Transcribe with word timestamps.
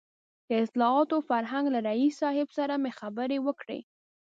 د 0.47 0.49
اطلاعاتو 0.65 1.13
او 1.17 1.21
فرهنګ 1.29 1.65
له 1.75 1.79
رییس 1.87 2.13
صاحب 2.21 2.47
سره 2.57 2.73
مې 2.83 2.91
خبرې 2.99 3.37
وکړې. 3.41 3.79